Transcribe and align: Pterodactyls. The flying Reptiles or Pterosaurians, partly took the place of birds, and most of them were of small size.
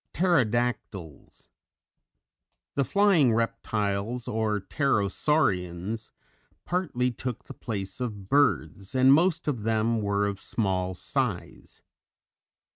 Pterodactyls. 0.15 1.47
The 2.73 2.83
flying 2.83 3.33
Reptiles 3.35 4.27
or 4.27 4.59
Pterosaurians, 4.59 6.09
partly 6.65 7.11
took 7.11 7.43
the 7.43 7.53
place 7.53 7.99
of 8.01 8.27
birds, 8.27 8.95
and 8.95 9.13
most 9.13 9.47
of 9.47 9.61
them 9.61 10.01
were 10.01 10.25
of 10.25 10.39
small 10.39 10.95
size. 10.95 11.83